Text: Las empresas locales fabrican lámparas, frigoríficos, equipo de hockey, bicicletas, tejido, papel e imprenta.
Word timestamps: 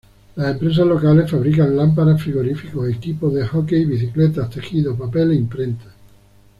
Las 0.37 0.53
empresas 0.53 0.87
locales 0.87 1.29
fabrican 1.29 1.77
lámparas, 1.77 2.19
frigoríficos, 2.19 2.89
equipo 2.89 3.29
de 3.29 3.45
hockey, 3.45 3.85
bicicletas, 3.85 4.49
tejido, 4.49 4.97
papel 4.97 5.29
e 5.29 5.35
imprenta. 5.35 5.93